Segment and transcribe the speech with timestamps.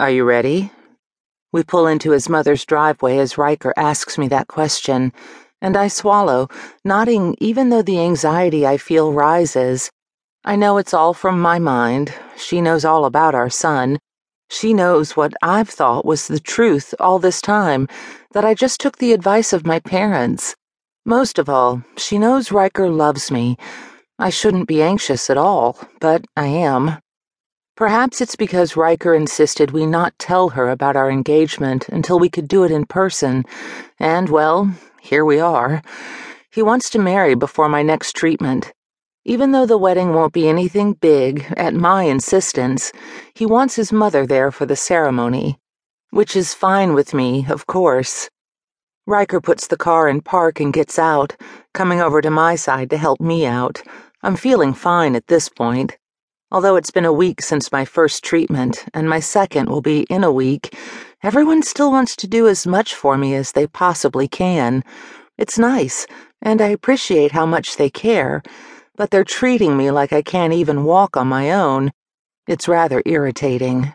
[0.00, 0.70] Are you ready?
[1.52, 5.12] We pull into his mother's driveway as Ryker asks me that question,
[5.60, 6.46] and I swallow,
[6.84, 9.90] nodding even though the anxiety I feel rises.
[10.44, 12.14] I know it's all from my mind.
[12.36, 13.98] She knows all about our son.
[14.48, 17.88] She knows what I've thought was the truth all this time
[18.34, 20.54] that I just took the advice of my parents.
[21.04, 23.56] Most of all, she knows Ryker loves me.
[24.16, 26.98] I shouldn't be anxious at all, but I am.
[27.78, 32.48] Perhaps it's because Ryker insisted we not tell her about our engagement until we could
[32.48, 33.44] do it in person,
[34.00, 35.80] and well, here we are.
[36.50, 38.72] He wants to marry before my next treatment.
[39.24, 42.90] Even though the wedding won't be anything big, at my insistence,
[43.32, 45.60] he wants his mother there for the ceremony.
[46.10, 48.28] Which is fine with me, of course.
[49.06, 51.36] Ryker puts the car in park and gets out,
[51.74, 53.84] coming over to my side to help me out.
[54.24, 55.96] I'm feeling fine at this point.
[56.50, 60.24] Although it's been a week since my first treatment, and my second will be in
[60.24, 60.76] a week,
[61.22, 64.82] everyone still wants to do as much for me as they possibly can.
[65.36, 66.06] It's nice,
[66.42, 68.42] and I appreciate how much they care
[68.98, 71.92] but they're treating me like I can't even walk on my own.
[72.48, 73.94] It's rather irritating.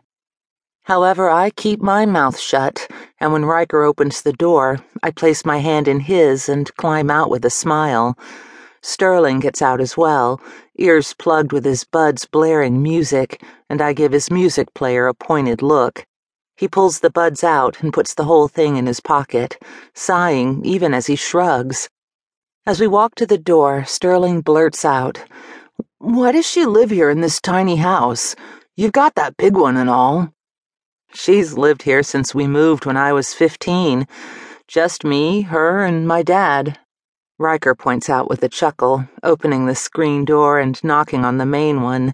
[0.83, 2.87] However, I keep my mouth shut,
[3.19, 7.29] and when Ryker opens the door, I place my hand in his and climb out
[7.29, 8.17] with a smile.
[8.85, 10.41] Sterling gets out as well,
[10.77, 15.61] ears plugged with his buds blaring music, and I give his music player a pointed
[15.61, 16.05] look.
[16.57, 19.57] He pulls the buds out and puts the whole thing in his pocket,
[19.93, 21.89] sighing even as he shrugs.
[22.65, 25.17] As we walk to the door, Sterling blurts out,
[25.99, 28.35] Why does she live here in this tiny house?
[28.75, 30.33] You've got that big one and all.
[31.13, 34.07] She's lived here since we moved when I was 15.
[34.67, 36.79] Just me, her, and my dad.
[37.39, 41.81] Ryker points out with a chuckle, opening the screen door and knocking on the main
[41.81, 42.13] one.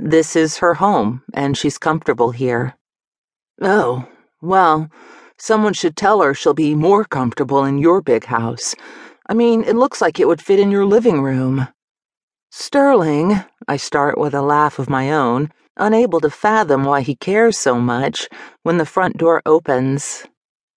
[0.00, 2.76] This is her home, and she's comfortable here.
[3.62, 4.08] Oh,
[4.42, 4.90] well,
[5.36, 8.74] someone should tell her she'll be more comfortable in your big house.
[9.28, 11.68] I mean, it looks like it would fit in your living room.
[12.50, 17.56] Sterling, I start with a laugh of my own, unable to fathom why he cares
[17.56, 18.28] so much,
[18.64, 20.26] when the front door opens